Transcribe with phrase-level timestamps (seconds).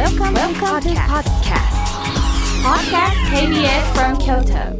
[0.00, 1.76] Welcome, Welcome to podcast.
[2.64, 4.72] Podcast KBS from Kyoto.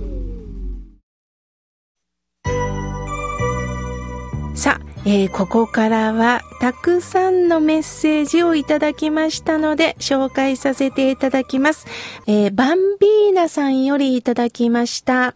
[4.57, 11.87] さあ、えーここからはたくさんのメッセージをいただきましたので紹介させていただきます。
[12.27, 15.35] えーバンビーナさんよりいただきました。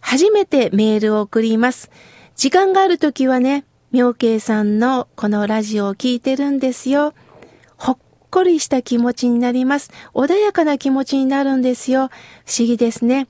[0.00, 1.88] 初めてメールを送ります。
[2.34, 7.14] 時間があるときはね、妙慶さんのこのラジオを聞いてるんですよ。
[8.32, 9.90] ほっこりした気持ちになります。
[10.14, 12.10] 穏やかな気持ちになるんですよ。
[12.46, 13.26] 不思議ですね。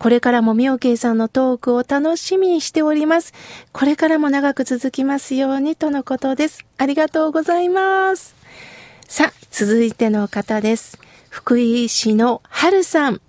[0.00, 3.32] これからも妙慶さんのトークを楽しみにしております。
[3.70, 6.66] これからも長く続きますようにとのことです。
[6.78, 8.34] ありがとうございます。
[9.06, 10.98] さあ、続いての方です。
[11.30, 13.20] 福井市の春さん。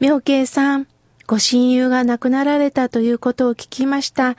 [0.00, 0.86] 妙慶さん、
[1.26, 4.36] ご親友が亡くなられたということを聞きました。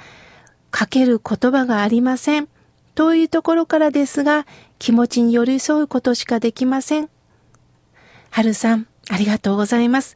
[0.72, 2.48] かける言葉がありません。
[2.96, 4.48] というところからですが、
[4.82, 7.10] 気持ちに寄り添うことしかできません。
[8.32, 10.16] 春さん、ありがとうございます。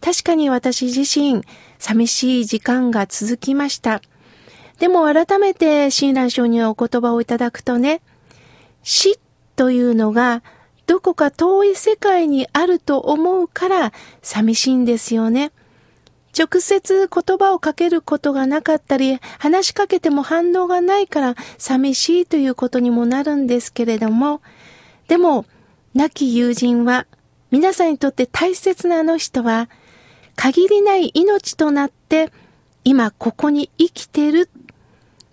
[0.00, 1.42] 確かに私自身、
[1.78, 4.00] 寂しい時間が続きました。
[4.78, 8.00] でも改めて親鸞上にお言葉をいただくとね、
[8.82, 9.20] 死
[9.54, 10.42] というのが
[10.86, 15.52] どこか遠い世界にあると思うから寂しいんですよね。
[16.38, 24.42] 直接言葉をかけることがなかったり、話しかけても反応がないから寂しいということにもなるんですけれども、
[25.08, 25.46] でも、
[25.94, 27.06] 亡き友人は、
[27.50, 29.70] 皆さんにとって大切なあの人は、
[30.34, 32.30] 限りない命となって、
[32.84, 34.50] 今ここに生きてる。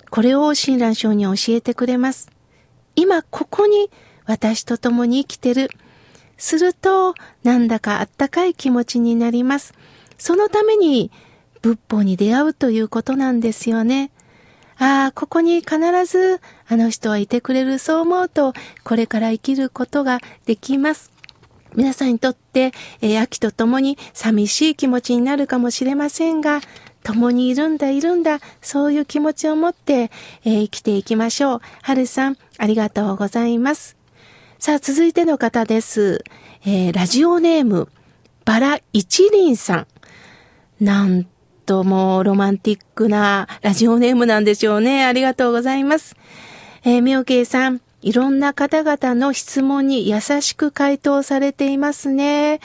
[0.10, 2.30] これを親鸞上に教えてくれます。
[2.96, 3.90] 今ここに
[4.26, 5.70] 私と共に生きてる。
[6.38, 9.74] すると、なんだかあったかい気持ちになります。
[10.18, 11.12] そのために
[11.62, 14.12] 仏法に出会うということなんですよね。
[14.78, 18.54] ああ、ここに必ずあの人はいてくれるそう思うと、
[18.84, 21.12] これから生きることができます。
[21.76, 26.62] 皆さんにとって、えー秋と共に寂しい気持ちになるかもしれませんが、
[27.04, 30.12] 共にいるんだ、いるんだ、そういう気持ちを持って、
[30.44, 31.62] えー生きていきましょう。
[31.82, 33.96] はるさん、ありがとうございます。
[34.60, 36.24] さあ、続いての方です。
[36.66, 37.90] えーラジオネーム、
[38.46, 39.88] バラ一輪さん。
[40.84, 41.26] なん
[41.66, 45.06] ともロマンティックなラジオネームなんでしょうね。
[45.06, 46.18] ありがとうございます。
[46.84, 52.60] えー、妙慶さん、いろんな方々の質問に優しく回答されていますね。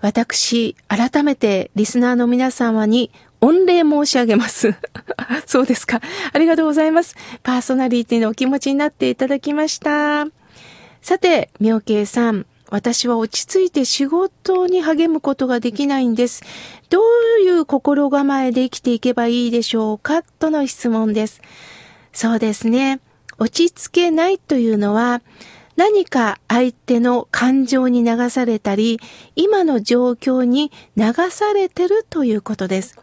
[0.00, 3.10] 私、改めてリスナーの皆様に
[3.42, 4.74] 御礼申し上げます。
[5.44, 6.00] そうですか。
[6.32, 7.16] ありがとうございます。
[7.42, 10.26] パーソナリティのお気持ちになっていただきました。
[11.02, 16.42] さて、妙慶さん、私は落ち着いて仕事に励むことができないんです。
[16.90, 20.22] どういう心構えで生きていけばいいでしょうか？
[20.22, 21.40] との質問です。
[22.12, 23.00] そうですね。
[23.38, 25.22] 落ち着けないというのは、
[25.76, 28.98] 何か相手の感情に流されたり、
[29.36, 32.98] 今の状況に流されてるということです。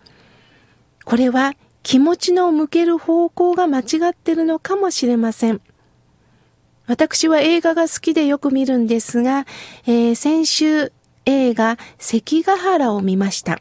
[1.06, 5.62] これは気持ちの向ける方向が間違ってるのかもしれません。
[6.88, 9.46] 私は映画が好きでよく見るんですが、
[9.86, 10.92] えー先週
[11.26, 13.60] 映画関ヶ原を見ました。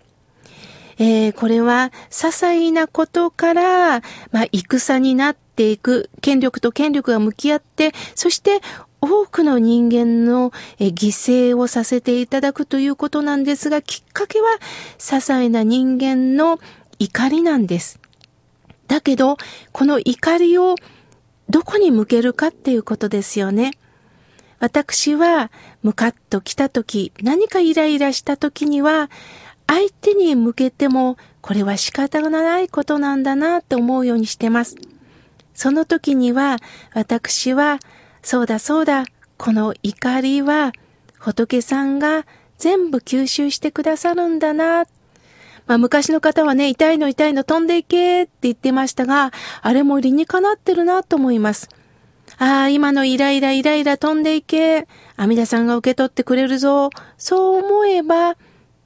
[0.98, 8.60] えーこれは些細なことから、まあ、戦になっていく、権力と権力が向き合って、そして
[9.00, 14.48] 多くの人間の犠牲をさせていただくということなんですが、きっかけは
[14.98, 16.58] 些細な人間の
[16.98, 17.98] 怒りなんです。
[18.86, 19.36] だけど、
[19.72, 20.74] この怒りを
[21.48, 23.72] どこに向けるかっていうことですよね。
[24.60, 25.50] 私は、
[25.82, 29.10] ムカッと来た時、何かイライラした時には、
[29.66, 34.76] 相手に向けても、これは仕方がないことなんだなって思うようにしてます。
[35.54, 36.58] その時には、
[36.94, 37.78] 私は、
[38.22, 39.04] そうだそうだ、
[39.36, 40.72] この怒りは、
[41.18, 42.26] 仏さんが
[42.58, 44.86] 全部吸収してくださるんだな。
[45.66, 49.32] まあ昔の方はね、痛いの痛いの飛んでいけって言ってましたが、
[49.62, 51.68] あれも理にかなってるなと思います。
[52.38, 54.86] ああ、今のイライライライラ飛んでいけ。
[55.16, 56.90] 阿弥陀さんが受け取ってくれるぞ。
[57.16, 58.36] そう思えば、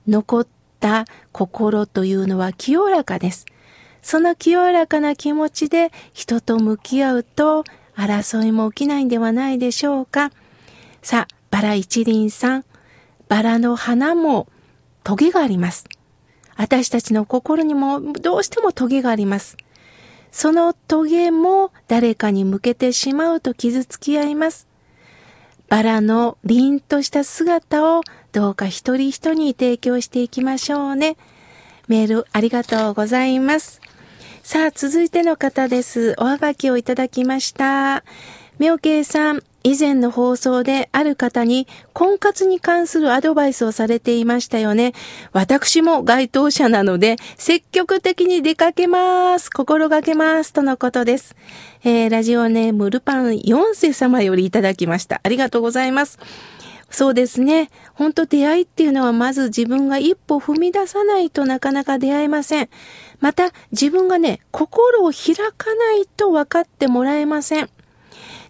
[0.07, 0.47] 残っ
[0.81, 3.47] た心というのは清らかです。
[4.03, 7.65] その清らかな気持ちで人と向き合うと、
[7.97, 10.31] 争いも起きないんではないでしょうか。
[11.03, 12.65] さあ、バラ一輪さん。
[13.29, 14.47] バラの花も
[15.05, 15.85] トゲがあります。
[16.59, 19.57] 私たちの心にもどうしてもトゲがあります。
[20.33, 24.67] そのトゲも誰かに向けてしまうと傷つき合います。
[25.69, 28.03] バラの凛とした姿を
[28.33, 31.17] どうか一人一人に提供していきましょうね。
[31.87, 33.81] メールありがとうございます。
[34.43, 36.17] さあ、続いての方です。
[36.19, 38.03] おはがきをいただきました。
[38.59, 44.95] 妙慶さん、以前の放送である方に婚活に関するアドバイスをされていましたよね。
[45.33, 49.51] 私も該当者なので積極的に出かけます。
[49.51, 50.53] 心がけます。
[50.53, 51.37] とのことです。
[51.85, 55.21] えー、ラジオネームルパン4世様よりいただきました。
[55.23, 56.19] ありがとうございます。
[56.91, 57.71] そうですね。
[57.95, 62.69] 本当出会いっていうのはまず自分が一歩踏み出さないとなかなか出会えません。
[63.21, 67.69] また自分がね、心を開かないと分かってもらえません。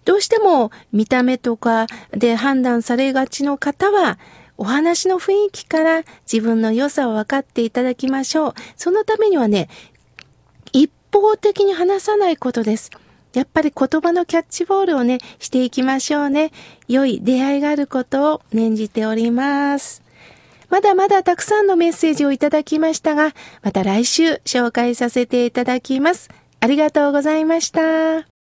[0.05, 4.19] どうしても見た目とかで判断されがちの方は、
[4.57, 8.53] お話の雰囲気から自分の良さを分かっていただきましょう。
[8.75, 9.69] そのためにはね、
[10.73, 12.91] 一方的に話さないことです。
[13.33, 16.51] やっぱり言葉のキャッチボールをね、していきましょうね。
[16.87, 20.01] 良い出会いがあることを念じております。
[20.69, 26.29] まだまだたくさんのメッセージをいただきましたが、また来週紹介させていただきます。
[26.59, 28.38] ありがとうございました。